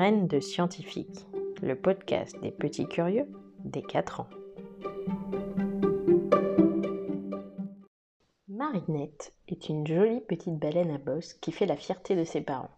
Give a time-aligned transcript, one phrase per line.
[0.00, 1.26] De scientifiques,
[1.60, 4.30] le podcast des petits curieux des 4 ans.
[8.48, 12.70] Marinette est une jolie petite baleine à bosse qui fait la fierté de ses parents.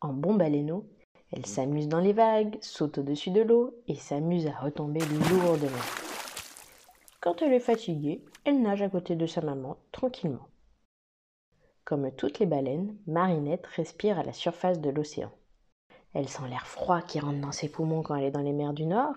[0.00, 0.86] En bon baleineau,
[1.32, 5.76] elle s'amuse dans les vagues, saute au-dessus de l'eau et s'amuse à retomber lourdement.
[7.20, 10.46] Quand elle est fatiguée, elle nage à côté de sa maman tranquillement.
[11.84, 15.32] Comme toutes les baleines, Marinette respire à la surface de l'océan.
[16.14, 18.74] Elle sent l'air froid qui rentre dans ses poumons quand elle est dans les mers
[18.74, 19.14] du Nord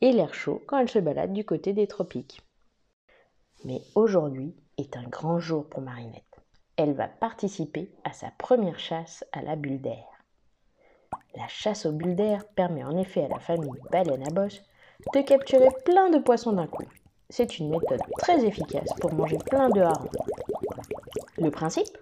[0.00, 2.40] et l'air chaud quand elle se balade du côté des tropiques.
[3.64, 6.24] Mais aujourd'hui est un grand jour pour Marinette.
[6.76, 10.04] Elle va participer à sa première chasse à la bulle d'air.
[11.36, 14.62] La chasse aux bulles d'air permet en effet à la famille baleine à bosse
[15.14, 16.84] de capturer plein de poissons d'un coup.
[17.28, 20.10] C'est une méthode très efficace pour manger plein de harengs.
[21.38, 21.96] Le principe?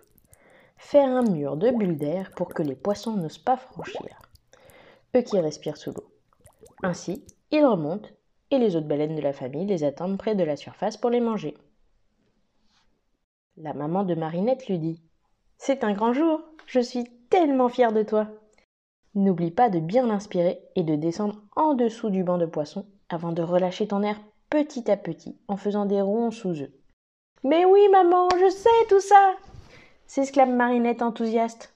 [0.83, 4.19] Faire un mur de bulles d'air pour que les poissons n'osent pas franchir,
[5.15, 6.11] eux qui respirent sous l'eau.
[6.83, 8.09] Ainsi, ils remontent
[8.51, 11.21] et les autres baleines de la famille les attendent près de la surface pour les
[11.21, 11.55] manger.
[13.57, 15.03] La maman de Marinette lui dit
[15.59, 18.29] C'est un grand jour, je suis tellement fière de toi.
[19.15, 23.33] N'oublie pas de bien l'inspirer et de descendre en dessous du banc de poissons avant
[23.33, 24.19] de relâcher ton air
[24.49, 26.73] petit à petit en faisant des ronds sous eux.
[27.45, 29.37] Mais oui, maman, je sais tout ça
[30.11, 31.73] s'exclame Marinette enthousiaste.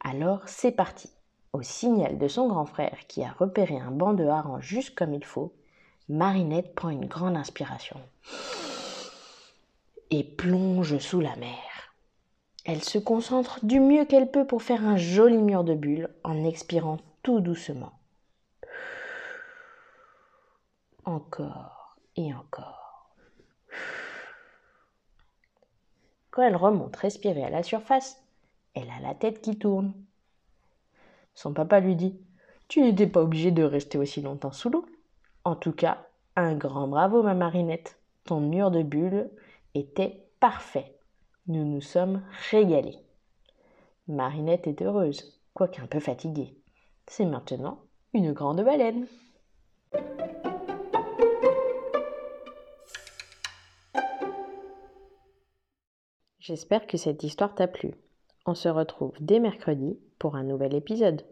[0.00, 1.10] Alors c'est parti.
[1.52, 5.12] Au signal de son grand frère qui a repéré un banc de harengs juste comme
[5.12, 5.52] il faut,
[6.08, 8.00] Marinette prend une grande inspiration
[10.08, 11.92] et plonge sous la mer.
[12.64, 16.42] Elle se concentre du mieux qu'elle peut pour faire un joli mur de bulles en
[16.46, 17.92] expirant tout doucement.
[21.04, 22.81] Encore et encore.
[26.32, 28.20] Quand elle remonte respirer à la surface,
[28.74, 29.92] elle a la tête qui tourne.
[31.34, 32.18] Son papa lui dit
[32.68, 34.86] Tu n'étais pas obligée de rester aussi longtemps sous l'eau.
[35.44, 37.98] En tout cas, un grand bravo, ma marinette.
[38.24, 39.30] Ton mur de bulles
[39.74, 40.96] était parfait.
[41.48, 42.98] Nous nous sommes régalés.
[44.08, 46.56] Marinette est heureuse, quoique un peu fatiguée.
[47.06, 47.80] C'est maintenant
[48.14, 49.06] une grande baleine.
[56.44, 57.92] J'espère que cette histoire t'a plu.
[58.46, 61.22] On se retrouve dès mercredi pour un nouvel épisode.